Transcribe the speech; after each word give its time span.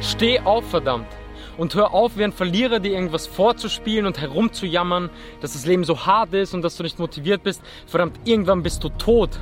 Steh 0.00 0.40
auf, 0.40 0.68
verdammt. 0.68 1.08
Und 1.56 1.74
hör 1.74 1.92
auf, 1.92 2.16
wie 2.16 2.24
ein 2.24 2.32
Verlierer 2.32 2.78
dir 2.78 2.92
irgendwas 2.92 3.26
vorzuspielen 3.26 4.06
und 4.06 4.20
herumzujammern, 4.20 5.10
dass 5.40 5.54
das 5.54 5.66
Leben 5.66 5.82
so 5.82 6.06
hart 6.06 6.32
ist 6.34 6.54
und 6.54 6.62
dass 6.62 6.76
du 6.76 6.84
nicht 6.84 7.00
motiviert 7.00 7.42
bist. 7.42 7.62
Verdammt, 7.86 8.18
irgendwann 8.24 8.62
bist 8.62 8.84
du 8.84 8.90
tot. 8.90 9.40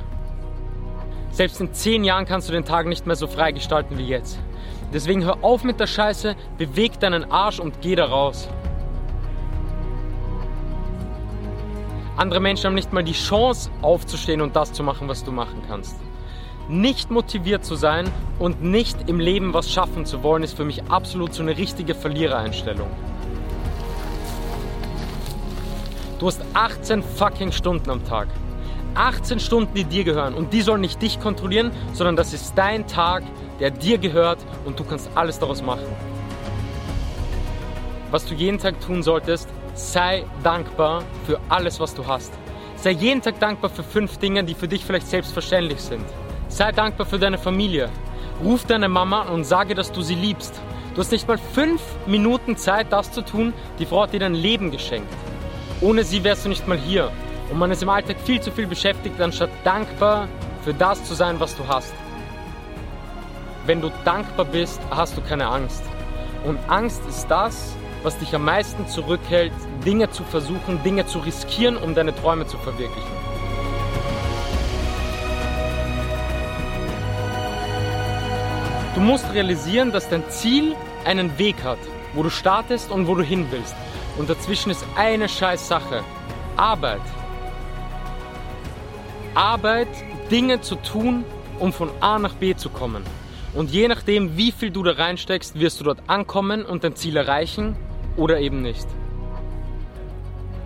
Selbst 1.29 1.61
in 1.61 1.73
zehn 1.73 2.03
Jahren 2.03 2.25
kannst 2.25 2.49
du 2.49 2.53
den 2.53 2.65
Tag 2.65 2.87
nicht 2.87 3.05
mehr 3.05 3.15
so 3.15 3.27
frei 3.27 3.51
gestalten 3.51 3.99
wie 3.99 4.07
jetzt. 4.07 4.39
Deswegen 4.91 5.23
hör 5.23 5.43
auf 5.43 5.63
mit 5.63 5.79
der 5.79 5.85
Scheiße, 5.85 6.35
beweg 6.57 6.99
deinen 6.99 7.29
Arsch 7.31 7.59
und 7.59 7.81
geh 7.81 7.95
da 7.95 8.05
raus. 8.05 8.49
Andere 12.15 12.39
Menschen 12.39 12.65
haben 12.65 12.73
nicht 12.73 12.93
mal 12.93 13.03
die 13.03 13.13
Chance 13.13 13.69
aufzustehen 13.83 14.41
und 14.41 14.55
das 14.55 14.73
zu 14.73 14.81
machen, 14.81 15.07
was 15.07 15.23
du 15.23 15.31
machen 15.31 15.61
kannst. 15.67 15.97
Nicht 16.69 17.11
motiviert 17.11 17.63
zu 17.63 17.75
sein 17.75 18.11
und 18.39 18.61
nicht 18.61 19.09
im 19.09 19.21
Leben 19.21 19.53
was 19.53 19.71
schaffen 19.71 20.05
zu 20.05 20.21
wollen, 20.21 20.43
ist 20.43 20.57
für 20.57 20.65
mich 20.65 20.83
absolut 20.89 21.33
so 21.33 21.41
eine 21.41 21.57
richtige 21.57 21.95
Verlierereinstellung. 21.95 22.89
Du 26.19 26.27
hast 26.27 26.41
18 26.53 27.03
fucking 27.03 27.53
Stunden 27.53 27.89
am 27.89 28.03
Tag. 28.03 28.27
18 28.95 29.39
Stunden, 29.39 29.73
die 29.75 29.85
dir 29.85 30.03
gehören. 30.03 30.33
Und 30.33 30.51
die 30.51 30.61
sollen 30.61 30.81
nicht 30.81 31.01
dich 31.01 31.21
kontrollieren, 31.21 31.71
sondern 31.93 32.17
das 32.17 32.33
ist 32.33 32.53
dein 32.57 32.85
Tag, 32.85 33.23
der 33.61 33.71
dir 33.71 33.97
gehört 33.97 34.39
und 34.65 34.77
du 34.77 34.83
kannst 34.83 35.09
alles 35.15 35.39
daraus 35.39 35.61
machen. 35.61 35.87
Was 38.11 38.25
du 38.25 38.33
jeden 38.33 38.57
Tag 38.57 38.81
tun 38.81 39.03
solltest, 39.03 39.47
sei 39.73 40.25
dankbar 40.43 41.03
für 41.25 41.39
alles, 41.47 41.79
was 41.79 41.93
du 41.93 42.05
hast. 42.05 42.33
Sei 42.75 42.91
jeden 42.91 43.21
Tag 43.21 43.39
dankbar 43.39 43.69
für 43.69 43.83
fünf 43.83 44.17
Dinge, 44.17 44.43
die 44.43 44.53
für 44.53 44.67
dich 44.67 44.83
vielleicht 44.83 45.07
selbstverständlich 45.07 45.79
sind. 45.79 46.03
Sei 46.49 46.71
dankbar 46.71 47.05
für 47.05 47.19
deine 47.19 47.37
Familie. 47.37 47.89
Ruf 48.43 48.65
deine 48.65 48.87
Mama 48.87 49.23
und 49.23 49.43
sage, 49.43 49.75
dass 49.75 49.91
du 49.91 50.01
sie 50.01 50.15
liebst. 50.15 50.59
Du 50.93 51.01
hast 51.01 51.11
nicht 51.11 51.27
mal 51.27 51.37
fünf 51.37 51.81
Minuten 52.05 52.57
Zeit, 52.57 52.87
das 52.91 53.11
zu 53.11 53.21
tun. 53.21 53.53
Die 53.79 53.85
Frau 53.85 54.03
hat 54.03 54.13
dir 54.13 54.19
dein 54.19 54.33
Leben 54.33 54.71
geschenkt. 54.71 55.13
Ohne 55.81 56.03
sie 56.03 56.23
wärst 56.23 56.45
du 56.45 56.49
nicht 56.49 56.67
mal 56.67 56.77
hier. 56.77 57.11
Und 57.51 57.59
man 57.59 57.71
ist 57.71 57.83
im 57.83 57.89
Alltag 57.89 58.17
viel 58.23 58.41
zu 58.41 58.51
viel 58.51 58.65
beschäftigt, 58.65 59.19
anstatt 59.21 59.49
dankbar 59.63 60.27
für 60.63 60.73
das 60.73 61.03
zu 61.03 61.13
sein, 61.13 61.39
was 61.39 61.55
du 61.55 61.67
hast. 61.67 61.93
Wenn 63.65 63.81
du 63.81 63.91
dankbar 64.05 64.45
bist, 64.45 64.79
hast 64.89 65.17
du 65.17 65.21
keine 65.21 65.47
Angst. 65.47 65.83
Und 66.45 66.57
Angst 66.67 67.01
ist 67.07 67.27
das, 67.27 67.75
was 68.03 68.17
dich 68.17 68.33
am 68.33 68.45
meisten 68.45 68.87
zurückhält, 68.87 69.51
Dinge 69.85 70.09
zu 70.09 70.23
versuchen, 70.23 70.81
Dinge 70.83 71.05
zu 71.05 71.19
riskieren, 71.19 71.77
um 71.77 71.93
deine 71.93 72.15
Träume 72.15 72.47
zu 72.47 72.57
verwirklichen. 72.57 73.26
Du 78.97 79.03
musst 79.03 79.31
realisieren, 79.31 79.91
dass 79.91 80.09
dein 80.09 80.27
Ziel 80.31 80.75
einen 81.05 81.37
Weg 81.37 81.63
hat, 81.63 81.77
wo 82.15 82.23
du 82.23 82.31
startest 82.31 82.89
und 82.89 83.05
wo 83.05 83.13
du 83.13 83.21
hin 83.21 83.45
willst. 83.51 83.75
Und 84.17 84.27
dazwischen 84.27 84.71
ist 84.71 84.83
eine 84.95 85.29
scheiß 85.29 85.67
Sache. 85.67 86.03
Arbeit. 86.55 87.03
Arbeit, 89.35 89.87
Dinge 90.31 90.61
zu 90.61 90.77
tun, 90.77 91.25
um 91.59 91.73
von 91.73 91.91
A 91.99 92.17
nach 92.17 92.33
B 92.33 92.55
zu 92.55 92.71
kommen. 92.71 93.03
Und 93.53 93.69
je 93.69 93.87
nachdem, 93.87 94.35
wie 94.35 94.51
viel 94.51 94.71
du 94.71 94.81
da 94.81 94.93
reinsteckst, 94.93 95.59
wirst 95.59 95.79
du 95.79 95.83
dort 95.83 95.99
ankommen 96.07 96.65
und 96.65 96.83
dein 96.83 96.95
Ziel 96.95 97.17
erreichen 97.17 97.75
oder 98.15 98.39
eben 98.39 98.63
nicht. 98.63 98.87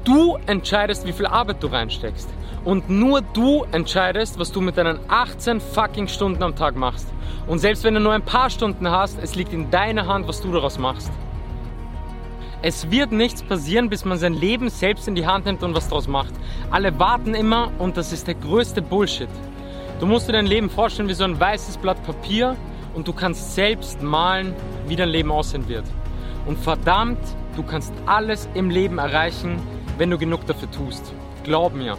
Du 0.04 0.38
entscheidest, 0.48 1.06
wie 1.06 1.14
viel 1.14 1.28
Arbeit 1.28 1.62
du 1.62 1.68
reinsteckst. 1.68 2.30
Und 2.66 2.90
nur 2.90 3.22
du 3.22 3.66
entscheidest, 3.72 4.40
was 4.40 4.52
du 4.52 4.62
mit 4.62 4.78
deinen 4.78 5.00
18 5.08 5.60
fucking 5.60 6.08
Stunden 6.08 6.42
am 6.42 6.56
Tag 6.56 6.76
machst. 6.76 7.08
Und 7.48 7.60
selbst 7.60 7.84
wenn 7.84 7.94
du 7.94 8.00
nur 8.00 8.14
ein 8.14 8.24
paar 8.24 8.50
Stunden 8.50 8.90
hast, 8.90 9.20
es 9.22 9.36
liegt 9.36 9.54
in 9.54 9.70
deiner 9.70 10.08
Hand, 10.08 10.28
was 10.28 10.42
du 10.42 10.52
daraus 10.52 10.80
machst. 10.80 11.12
Es 12.64 12.92
wird 12.92 13.12
nichts 13.12 13.42
passieren, 13.42 13.90
bis 13.90 14.06
man 14.06 14.18
sein 14.20 14.34
Leben 14.34 14.70
selbst 14.70 15.08
in 15.08 15.16
die 15.16 15.26
Hand 15.26 15.46
nimmt 15.46 15.64
und 15.64 15.76
was 15.76 15.88
daraus 15.88 16.08
macht. 16.08 16.34
Alle 16.70 16.98
warten 17.00 17.34
immer 17.34 17.72
und 17.80 17.98
das 17.98 18.12
ist 18.12 18.28
der 18.28 18.36
größte 18.36 18.82
Bullshit. 18.84 19.30
Du 20.00 20.06
musst 20.06 20.28
dir 20.28 20.34
dein 20.34 20.46
Leben 20.46 20.70
vorstellen 20.70 21.10
wie 21.10 21.14
so 21.14 21.24
ein 21.24 21.40
weißes 21.40 21.78
Blatt 21.78 22.04
Papier 22.04 22.56
und 22.94 23.08
du 23.08 23.14
kannst 23.14 23.56
selbst 23.56 24.02
malen, 24.02 24.54
wie 24.88 24.96
dein 24.96 25.10
Leben 25.10 25.32
aussehen 25.32 25.68
wird. 25.68 25.86
Und 26.46 26.60
verdammt, 26.60 27.20
du 27.56 27.64
kannst 27.64 27.94
alles 28.06 28.48
im 28.54 28.70
Leben 28.70 29.00
erreichen, 29.00 29.60
wenn 29.98 30.10
du 30.10 30.18
genug 30.18 30.46
dafür 30.46 30.70
tust. 30.72 31.14
Glaub 31.44 31.74
mir. 31.74 31.98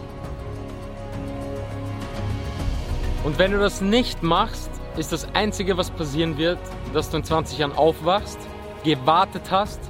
Und 3.24 3.38
wenn 3.38 3.52
du 3.52 3.58
das 3.58 3.80
nicht 3.80 4.22
machst, 4.22 4.70
ist 4.96 5.12
das 5.12 5.32
Einzige, 5.34 5.76
was 5.76 5.90
passieren 5.90 6.36
wird, 6.36 6.58
dass 6.92 7.10
du 7.10 7.18
in 7.18 7.24
20 7.24 7.58
Jahren 7.58 7.72
aufwachst, 7.72 8.38
gewartet 8.84 9.50
hast 9.50 9.80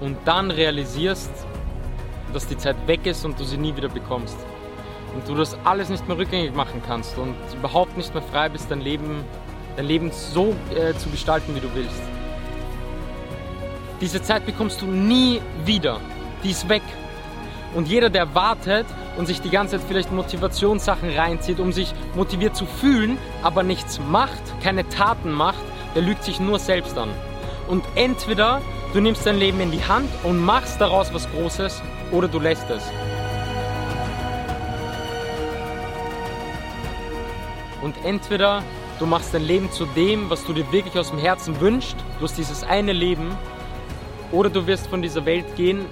und 0.00 0.16
dann 0.24 0.50
realisierst, 0.50 1.30
dass 2.32 2.46
die 2.46 2.56
Zeit 2.56 2.76
weg 2.86 3.06
ist 3.06 3.24
und 3.24 3.40
du 3.40 3.44
sie 3.44 3.56
nie 3.56 3.74
wieder 3.74 3.88
bekommst. 3.88 4.36
Und 5.14 5.26
du 5.26 5.34
das 5.34 5.56
alles 5.64 5.88
nicht 5.88 6.06
mehr 6.06 6.18
rückgängig 6.18 6.54
machen 6.54 6.82
kannst 6.86 7.16
und 7.16 7.34
überhaupt 7.54 7.96
nicht 7.96 8.12
mehr 8.12 8.22
frei 8.22 8.50
bist, 8.50 8.70
dein 8.70 8.82
Leben, 8.82 9.24
dein 9.76 9.86
Leben 9.86 10.10
so 10.12 10.54
äh, 10.74 10.92
zu 10.94 11.08
gestalten, 11.08 11.54
wie 11.54 11.60
du 11.60 11.74
willst. 11.74 12.02
Diese 14.00 14.20
Zeit 14.20 14.44
bekommst 14.44 14.82
du 14.82 14.86
nie 14.86 15.40
wieder. 15.64 16.00
Die 16.44 16.50
ist 16.50 16.68
weg. 16.68 16.82
Und 17.74 17.88
jeder, 17.88 18.10
der 18.10 18.34
wartet 18.34 18.86
und 19.16 19.26
sich 19.26 19.40
die 19.40 19.50
ganze 19.50 19.78
Zeit 19.78 19.86
vielleicht 19.88 20.12
Motivationssachen 20.12 21.10
reinzieht, 21.10 21.60
um 21.60 21.72
sich 21.72 21.92
motiviert 22.14 22.56
zu 22.56 22.66
fühlen, 22.66 23.18
aber 23.42 23.62
nichts 23.62 24.00
macht, 24.10 24.42
keine 24.62 24.88
Taten 24.88 25.30
macht, 25.30 25.62
der 25.94 26.02
lügt 26.02 26.22
sich 26.22 26.40
nur 26.40 26.58
selbst 26.58 26.96
an. 26.96 27.10
Und 27.68 27.84
entweder 27.96 28.60
Du 28.96 29.02
nimmst 29.02 29.26
dein 29.26 29.38
Leben 29.38 29.60
in 29.60 29.70
die 29.70 29.84
Hand 29.84 30.08
und 30.22 30.42
machst 30.42 30.80
daraus 30.80 31.12
was 31.12 31.30
Großes 31.32 31.82
oder 32.12 32.28
du 32.28 32.38
lässt 32.38 32.70
es. 32.70 32.82
Und 37.82 37.94
entweder 38.04 38.62
du 38.98 39.04
machst 39.04 39.34
dein 39.34 39.44
Leben 39.44 39.70
zu 39.70 39.84
dem, 39.84 40.30
was 40.30 40.46
du 40.46 40.54
dir 40.54 40.72
wirklich 40.72 40.98
aus 40.98 41.10
dem 41.10 41.18
Herzen 41.18 41.60
wünschst, 41.60 41.96
du 42.18 42.24
hast 42.24 42.38
dieses 42.38 42.62
eine 42.64 42.92
Leben, 42.92 43.36
oder 44.32 44.48
du 44.48 44.66
wirst 44.66 44.86
von 44.86 45.02
dieser 45.02 45.26
Welt 45.26 45.56
gehen 45.56 45.84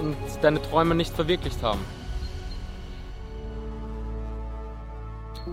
und 0.00 0.16
deine 0.42 0.60
Träume 0.62 0.94
nicht 0.94 1.14
verwirklicht 1.14 1.62
haben. 1.62 1.80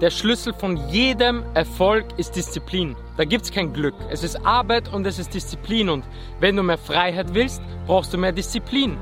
Der 0.02 0.10
Schlüssel 0.10 0.54
von 0.54 0.76
jedem 0.90 1.44
Erfolg 1.54 2.06
ist 2.18 2.36
Disziplin. 2.36 2.98
Da 3.16 3.24
gibt 3.24 3.46
es 3.46 3.52
kein 3.52 3.72
Glück. 3.72 3.96
Es 4.10 4.24
ist 4.26 4.46
Arbeit 4.46 4.94
und 4.94 5.08
es 5.08 5.20
ist 5.20 5.34
Disziplin. 5.34 5.88
Und 5.88 6.04
wenn 6.42 6.58
du 6.58 6.64
mehr 6.64 6.78
Freiheit 6.78 7.34
willst, 7.34 7.62
brauchst 7.88 8.14
du 8.14 8.18
mehr 8.18 8.34
Disziplin. 8.34 8.98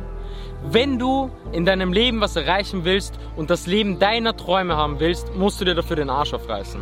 Wenn 0.66 1.00
du 1.00 1.32
in 1.52 1.66
deinem 1.66 1.94
Leben 1.94 2.22
was 2.22 2.36
erreichen 2.36 2.86
willst 2.86 3.18
und 3.36 3.50
das 3.50 3.66
Leben 3.66 3.98
deiner 3.98 4.38
Träume 4.38 4.78
haben 4.78 5.00
willst, 5.00 5.36
musst 5.36 5.60
du 5.60 5.66
dir 5.66 5.74
dafür 5.74 5.96
den 5.96 6.12
Arsch 6.12 6.34
aufreißen. 6.34 6.82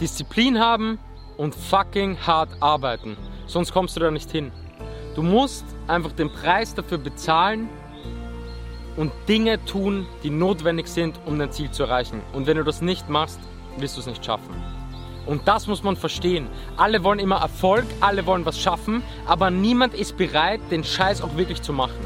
Disziplin 0.00 0.58
haben 0.58 0.98
und 1.36 1.54
fucking 1.54 2.18
hart 2.26 2.50
arbeiten. 2.60 3.16
Sonst 3.46 3.72
kommst 3.72 3.96
du 3.96 4.00
da 4.00 4.10
nicht 4.10 4.30
hin. 4.32 4.50
Du 5.20 5.26
musst 5.26 5.66
einfach 5.86 6.12
den 6.12 6.32
Preis 6.32 6.74
dafür 6.74 6.96
bezahlen, 6.96 7.68
und 8.96 9.12
Dinge 9.28 9.62
tun, 9.66 10.06
die 10.22 10.30
notwendig 10.30 10.88
sind, 10.88 11.20
um 11.26 11.38
dein 11.38 11.52
Ziel 11.52 11.70
zu 11.70 11.82
erreichen. 11.82 12.22
Und 12.32 12.46
wenn 12.46 12.56
du 12.56 12.64
das 12.64 12.80
nicht 12.80 13.10
machst, 13.10 13.38
wirst 13.76 13.96
du 13.96 14.00
es 14.00 14.06
nicht 14.06 14.24
schaffen. 14.24 14.54
Und 15.26 15.46
das 15.46 15.66
muss 15.66 15.82
man 15.82 15.96
verstehen. 15.96 16.46
Alle 16.78 17.04
wollen 17.04 17.18
immer 17.18 17.36
Erfolg, 17.36 17.84
alle 18.00 18.24
wollen 18.24 18.46
was 18.46 18.58
schaffen, 18.58 19.02
aber 19.26 19.50
niemand 19.50 19.92
ist 19.92 20.16
bereit, 20.16 20.62
den 20.70 20.84
Scheiß 20.84 21.20
auch 21.20 21.36
wirklich 21.36 21.60
zu 21.60 21.74
machen. 21.74 22.00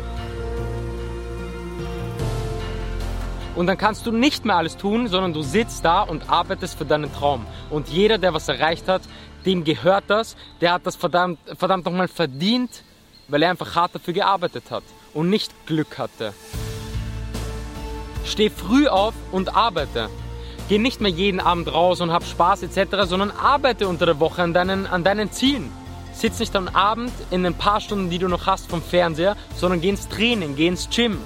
Und 3.54 3.68
dann 3.68 3.78
kannst 3.78 4.06
du 4.06 4.10
nicht 4.10 4.44
mehr 4.44 4.56
alles 4.56 4.76
tun, 4.76 5.06
sondern 5.06 5.32
du 5.32 5.42
sitzt 5.42 5.84
da 5.84 6.02
und 6.02 6.30
arbeitest 6.30 6.76
für 6.76 6.84
deinen 6.84 7.12
Traum. 7.12 7.46
Und 7.70 7.90
jeder, 7.90 8.18
der 8.18 8.34
was 8.34 8.48
erreicht 8.48 8.88
hat, 8.88 9.02
dem 9.46 9.62
gehört 9.62 10.02
das, 10.08 10.34
der 10.60 10.72
hat 10.72 10.84
das 10.84 10.96
verdammt, 10.96 11.38
verdammt 11.56 11.84
nochmal 11.84 12.08
verdient, 12.08 12.82
weil 13.28 13.42
er 13.42 13.50
einfach 13.50 13.74
hart 13.74 13.94
dafür 13.94 14.14
gearbeitet 14.14 14.70
hat 14.70 14.84
und 15.12 15.30
nicht 15.30 15.52
Glück 15.66 15.98
hatte. 15.98 16.34
Steh 18.24 18.50
früh 18.50 18.88
auf 18.88 19.14
und 19.32 19.54
arbeite. 19.54 20.08
Geh 20.68 20.78
nicht 20.78 21.00
mehr 21.00 21.10
jeden 21.10 21.40
Abend 21.40 21.72
raus 21.72 22.00
und 22.00 22.10
hab 22.10 22.24
Spaß 22.24 22.62
etc., 22.62 23.04
sondern 23.04 23.30
arbeite 23.30 23.86
unter 23.86 24.06
der 24.06 24.18
Woche 24.18 24.42
an 24.42 24.54
deinen, 24.54 24.86
an 24.86 25.04
deinen 25.04 25.30
Zielen. 25.30 25.70
Sitz 26.14 26.38
nicht 26.38 26.56
am 26.56 26.68
Abend 26.68 27.12
in 27.30 27.42
den 27.42 27.54
paar 27.54 27.80
Stunden, 27.80 28.08
die 28.08 28.18
du 28.18 28.28
noch 28.28 28.46
hast 28.46 28.70
vom 28.70 28.80
Fernseher, 28.80 29.36
sondern 29.56 29.80
geh 29.80 29.90
ins 29.90 30.08
Training, 30.08 30.56
geh 30.56 30.68
ins 30.68 30.88
Gym. 30.88 31.18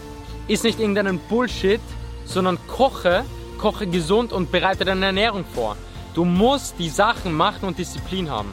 Iss 0.48 0.64
nicht 0.64 0.80
irgendeinen 0.80 1.18
Bullshit, 1.18 1.80
sondern 2.24 2.58
koche, 2.66 3.24
koche 3.58 3.86
gesund 3.86 4.32
und 4.32 4.50
bereite 4.50 4.84
deine 4.84 5.06
Ernährung 5.06 5.44
vor. 5.54 5.76
Du 6.14 6.24
musst 6.24 6.78
die 6.78 6.88
Sachen 6.88 7.32
machen 7.32 7.68
und 7.68 7.78
Disziplin 7.78 8.30
haben. 8.30 8.52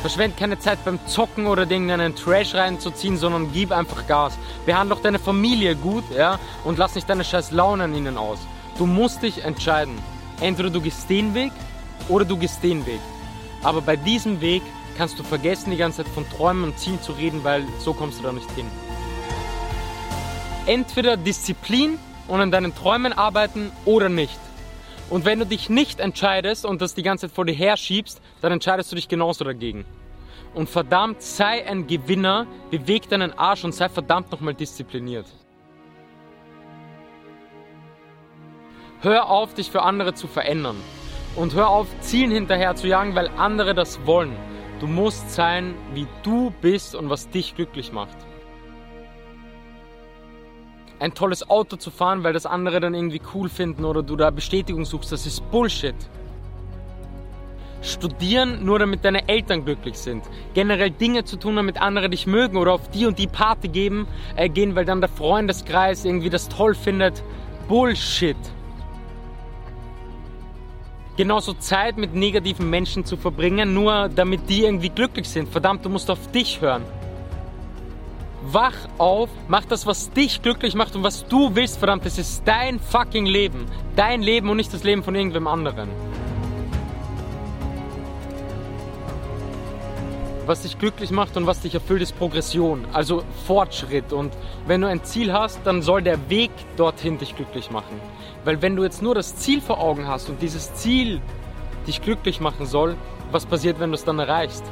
Verschwende 0.00 0.36
keine 0.38 0.58
Zeit 0.58 0.82
beim 0.84 0.98
Zocken 1.06 1.46
oder 1.46 1.70
irgendeinen 1.70 2.16
Trash 2.16 2.54
reinzuziehen, 2.54 3.18
sondern 3.18 3.52
gib 3.52 3.70
einfach 3.70 4.06
Gas. 4.06 4.38
Behandle 4.64 4.96
auch 4.96 5.02
deine 5.02 5.18
Familie 5.18 5.76
gut, 5.76 6.04
ja, 6.16 6.38
und 6.64 6.78
lass 6.78 6.94
nicht 6.94 7.08
deine 7.08 7.22
scheiß 7.22 7.50
Laune 7.50 7.84
an 7.84 7.94
ihnen 7.94 8.16
aus. 8.16 8.38
Du 8.78 8.86
musst 8.86 9.22
dich 9.22 9.44
entscheiden. 9.44 9.98
Entweder 10.40 10.70
du 10.70 10.80
gehst 10.80 11.10
den 11.10 11.34
Weg 11.34 11.52
oder 12.08 12.24
du 12.24 12.38
gehst 12.38 12.62
den 12.62 12.86
Weg. 12.86 13.00
Aber 13.62 13.82
bei 13.82 13.96
diesem 13.96 14.40
Weg 14.40 14.62
kannst 14.96 15.18
du 15.18 15.22
vergessen, 15.22 15.70
die 15.70 15.76
ganze 15.76 16.02
Zeit 16.02 16.12
von 16.14 16.28
Träumen 16.30 16.64
und 16.64 16.78
Zielen 16.78 17.02
zu 17.02 17.12
reden, 17.12 17.44
weil 17.44 17.64
so 17.78 17.92
kommst 17.92 18.20
du 18.20 18.22
da 18.22 18.32
nicht 18.32 18.50
hin. 18.52 18.66
Entweder 20.64 21.18
Disziplin 21.18 21.98
und 22.26 22.40
an 22.40 22.50
deinen 22.50 22.74
Träumen 22.74 23.12
arbeiten 23.12 23.70
oder 23.84 24.08
nicht. 24.08 24.38
Und 25.10 25.24
wenn 25.24 25.40
du 25.40 25.44
dich 25.44 25.68
nicht 25.68 25.98
entscheidest 25.98 26.64
und 26.64 26.80
das 26.80 26.94
die 26.94 27.02
ganze 27.02 27.26
Zeit 27.26 27.34
vor 27.34 27.44
dir 27.44 27.52
her 27.52 27.76
schiebst, 27.76 28.22
dann 28.40 28.52
entscheidest 28.52 28.92
du 28.92 28.96
dich 28.96 29.08
genauso 29.08 29.44
dagegen. 29.44 29.84
Und 30.54 30.68
verdammt, 30.68 31.20
sei 31.20 31.66
ein 31.66 31.88
Gewinner, 31.88 32.46
beweg 32.70 33.08
deinen 33.08 33.32
Arsch 33.32 33.64
und 33.64 33.72
sei 33.74 33.88
verdammt 33.88 34.30
nochmal 34.30 34.54
diszipliniert. 34.54 35.26
Hör 39.02 39.28
auf, 39.28 39.54
dich 39.54 39.70
für 39.70 39.82
andere 39.82 40.14
zu 40.14 40.28
verändern. 40.28 40.76
Und 41.34 41.54
hör 41.54 41.68
auf, 41.68 41.88
Zielen 42.00 42.30
hinterher 42.30 42.76
zu 42.76 42.86
jagen, 42.86 43.14
weil 43.14 43.28
andere 43.36 43.74
das 43.74 44.06
wollen. 44.06 44.36
Du 44.78 44.86
musst 44.86 45.30
sein, 45.30 45.74
wie 45.94 46.06
du 46.22 46.52
bist 46.60 46.94
und 46.94 47.10
was 47.10 47.28
dich 47.30 47.54
glücklich 47.54 47.92
macht. 47.92 48.16
Ein 51.00 51.14
tolles 51.14 51.48
Auto 51.48 51.76
zu 51.76 51.90
fahren, 51.90 52.22
weil 52.22 52.32
das 52.32 52.46
andere 52.46 52.78
dann 52.78 52.94
irgendwie 52.94 53.20
cool 53.34 53.48
finden 53.48 53.84
oder 53.84 54.02
du 54.02 54.16
da 54.16 54.30
Bestätigung 54.30 54.84
suchst, 54.84 55.10
das 55.10 55.26
ist 55.26 55.50
Bullshit. 55.50 55.94
Studieren 57.82 58.64
nur 58.64 58.78
damit 58.78 59.04
deine 59.04 59.26
Eltern 59.26 59.64
glücklich 59.64 59.96
sind. 59.96 60.22
Generell 60.52 60.90
Dinge 60.90 61.24
zu 61.24 61.36
tun, 61.36 61.56
damit 61.56 61.80
andere 61.80 62.10
dich 62.10 62.26
mögen 62.26 62.58
oder 62.58 62.74
auf 62.74 62.90
die 62.90 63.06
und 63.06 63.18
die 63.18 63.26
Party 63.26 63.68
geben, 63.68 64.06
äh, 64.36 64.50
gehen, 64.50 64.76
weil 64.76 64.84
dann 64.84 65.00
der 65.00 65.08
Freundeskreis 65.08 66.04
irgendwie 66.04 66.28
das 66.28 66.48
toll 66.48 66.74
findet. 66.74 67.24
Bullshit 67.66 68.36
genauso 71.20 71.52
Zeit 71.52 71.98
mit 71.98 72.14
negativen 72.14 72.70
Menschen 72.70 73.04
zu 73.04 73.18
verbringen, 73.18 73.74
nur 73.74 74.08
damit 74.08 74.48
die 74.48 74.64
irgendwie 74.64 74.88
glücklich 74.88 75.28
sind. 75.28 75.50
Verdammt, 75.50 75.84
du 75.84 75.90
musst 75.90 76.10
auf 76.10 76.30
dich 76.30 76.62
hören. 76.62 76.82
Wach 78.42 78.74
auf, 78.96 79.28
mach 79.48 79.66
das, 79.66 79.86
was 79.86 80.10
dich 80.12 80.40
glücklich 80.40 80.74
macht 80.74 80.96
und 80.96 81.02
was 81.02 81.26
du 81.26 81.54
willst, 81.54 81.78
verdammt, 81.78 82.06
das 82.06 82.16
ist 82.16 82.42
dein 82.46 82.80
fucking 82.80 83.26
Leben. 83.26 83.66
Dein 83.96 84.22
Leben 84.22 84.48
und 84.48 84.56
nicht 84.56 84.72
das 84.72 84.82
Leben 84.82 85.02
von 85.02 85.14
irgendwem 85.14 85.46
anderen. 85.46 85.90
Was 90.46 90.62
dich 90.62 90.78
glücklich 90.78 91.10
macht 91.10 91.36
und 91.36 91.46
was 91.46 91.60
dich 91.60 91.74
erfüllt, 91.74 92.00
ist 92.00 92.18
Progression, 92.18 92.86
also 92.94 93.22
Fortschritt. 93.46 94.12
Und 94.12 94.32
wenn 94.66 94.80
du 94.80 94.88
ein 94.88 95.04
Ziel 95.04 95.32
hast, 95.34 95.60
dann 95.64 95.82
soll 95.82 96.02
der 96.02 96.30
Weg 96.30 96.50
dorthin 96.78 97.18
dich 97.18 97.36
glücklich 97.36 97.70
machen. 97.70 98.00
Weil 98.44 98.62
wenn 98.62 98.74
du 98.74 98.82
jetzt 98.82 99.02
nur 99.02 99.14
das 99.14 99.36
Ziel 99.36 99.60
vor 99.60 99.80
Augen 99.80 100.08
hast 100.08 100.30
und 100.30 100.40
dieses 100.40 100.74
Ziel 100.74 101.20
dich 101.86 102.00
glücklich 102.00 102.40
machen 102.40 102.64
soll, 102.64 102.96
was 103.30 103.44
passiert, 103.44 103.78
wenn 103.80 103.90
du 103.90 103.96
es 103.96 104.04
dann 104.04 104.18
erreichst? 104.18 104.64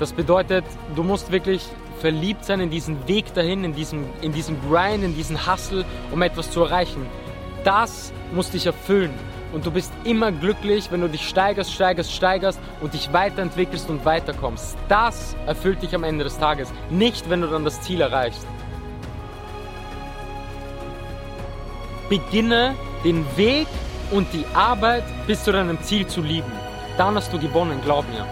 Das 0.00 0.12
bedeutet, 0.12 0.64
du 0.96 1.04
musst 1.04 1.30
wirklich 1.30 1.62
verliebt 2.00 2.44
sein 2.44 2.60
in 2.60 2.70
diesen 2.70 3.08
Weg 3.08 3.32
dahin, 3.34 3.64
in 3.64 3.74
diesem, 3.74 4.04
in 4.20 4.32
diesem 4.32 4.56
Grind, 4.68 5.04
in 5.04 5.14
diesen 5.14 5.46
Hustle, 5.46 5.84
um 6.12 6.22
etwas 6.22 6.50
zu 6.50 6.62
erreichen. 6.62 7.06
Das 7.64 8.12
muss 8.32 8.50
dich 8.50 8.66
erfüllen 8.66 9.10
und 9.52 9.64
du 9.64 9.70
bist 9.70 9.92
immer 10.04 10.32
glücklich, 10.32 10.90
wenn 10.90 11.00
du 11.00 11.08
dich 11.08 11.26
steigerst, 11.26 11.72
steigerst, 11.72 12.12
steigerst 12.12 12.58
und 12.80 12.94
dich 12.94 13.12
weiterentwickelst 13.12 13.88
und 13.88 14.04
weiterkommst. 14.04 14.76
Das 14.88 15.36
erfüllt 15.46 15.82
dich 15.82 15.94
am 15.94 16.04
Ende 16.04 16.24
des 16.24 16.38
Tages, 16.38 16.68
nicht 16.90 17.30
wenn 17.30 17.40
du 17.40 17.46
dann 17.46 17.64
das 17.64 17.80
Ziel 17.80 18.00
erreichst. 18.00 18.46
Beginne 22.08 22.74
den 23.02 23.24
Weg 23.36 23.66
und 24.10 24.26
die 24.32 24.44
Arbeit 24.54 25.04
bis 25.26 25.42
zu 25.42 25.52
deinem 25.52 25.80
Ziel 25.82 26.06
zu 26.06 26.20
lieben. 26.20 26.52
Dann 26.98 27.14
hast 27.14 27.32
du 27.32 27.38
gewonnen, 27.38 27.80
glaub 27.82 28.08
mir. 28.10 28.26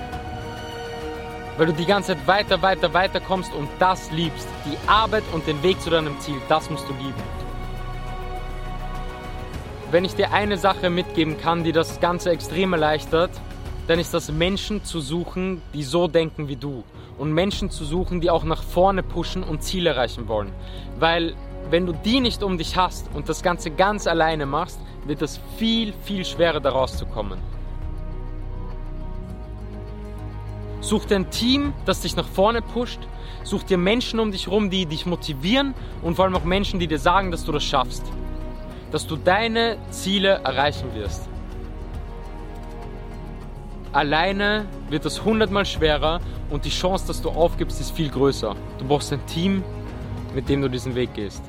Weil 1.56 1.66
du 1.66 1.72
die 1.72 1.86
ganze 1.86 2.14
Zeit 2.14 2.26
weiter, 2.26 2.62
weiter, 2.62 2.92
weiter 2.94 3.20
kommst 3.20 3.54
und 3.54 3.68
das 3.78 4.10
liebst. 4.10 4.48
Die 4.64 4.76
Arbeit 4.88 5.22
und 5.32 5.46
den 5.46 5.62
Weg 5.62 5.80
zu 5.80 5.90
deinem 5.90 6.18
Ziel, 6.20 6.36
das 6.48 6.68
musst 6.68 6.88
du 6.88 6.92
lieben. 6.94 7.22
Wenn 9.92 10.04
ich 10.04 10.16
dir 10.16 10.32
eine 10.32 10.56
Sache 10.56 10.90
mitgeben 10.90 11.38
kann, 11.38 11.62
die 11.62 11.70
das 11.70 12.00
Ganze 12.00 12.30
extrem 12.30 12.72
erleichtert, 12.72 13.30
dann 13.86 14.00
ist 14.00 14.12
das 14.12 14.32
Menschen 14.32 14.82
zu 14.82 15.00
suchen, 15.00 15.62
die 15.72 15.84
so 15.84 16.08
denken 16.08 16.48
wie 16.48 16.56
du. 16.56 16.82
Und 17.18 17.32
Menschen 17.32 17.70
zu 17.70 17.84
suchen, 17.84 18.20
die 18.20 18.30
auch 18.30 18.42
nach 18.42 18.64
vorne 18.64 19.04
pushen 19.04 19.44
und 19.44 19.62
Ziele 19.62 19.90
erreichen 19.90 20.26
wollen. 20.26 20.50
Weil 20.98 21.34
wenn 21.70 21.86
du 21.86 21.92
die 21.92 22.18
nicht 22.18 22.42
um 22.42 22.58
dich 22.58 22.76
hast 22.76 23.08
und 23.14 23.28
das 23.28 23.42
Ganze 23.42 23.70
ganz 23.70 24.08
alleine 24.08 24.46
machst, 24.46 24.80
wird 25.06 25.22
es 25.22 25.38
viel, 25.56 25.92
viel 26.04 26.24
schwerer 26.24 26.58
da 26.60 26.70
rauszukommen. 26.70 27.38
Such 30.84 31.06
dir 31.06 31.16
ein 31.16 31.30
Team, 31.30 31.72
das 31.84 32.00
dich 32.02 32.14
nach 32.14 32.28
vorne 32.28 32.62
pusht. 32.62 33.00
Such 33.42 33.62
dir 33.62 33.78
Menschen 33.78 34.20
um 34.20 34.30
dich 34.30 34.46
herum, 34.46 34.70
die 34.70 34.86
dich 34.86 35.06
motivieren 35.06 35.74
und 36.02 36.14
vor 36.14 36.24
allem 36.24 36.36
auch 36.36 36.44
Menschen, 36.44 36.78
die 36.78 36.86
dir 36.86 36.98
sagen, 36.98 37.30
dass 37.30 37.44
du 37.44 37.52
das 37.52 37.64
schaffst 37.64 38.04
dass 38.94 39.08
du 39.08 39.16
deine 39.16 39.76
Ziele 39.90 40.40
erreichen 40.44 40.94
wirst. 40.94 41.28
Alleine 43.92 44.66
wird 44.88 45.04
es 45.04 45.24
hundertmal 45.24 45.66
schwerer 45.66 46.20
und 46.48 46.64
die 46.64 46.70
Chance, 46.70 47.08
dass 47.08 47.20
du 47.20 47.30
aufgibst, 47.30 47.80
ist 47.80 47.90
viel 47.90 48.08
größer. 48.08 48.54
Du 48.78 48.84
brauchst 48.84 49.12
ein 49.12 49.26
Team, 49.26 49.64
mit 50.32 50.48
dem 50.48 50.62
du 50.62 50.70
diesen 50.70 50.94
Weg 50.94 51.12
gehst. 51.12 51.42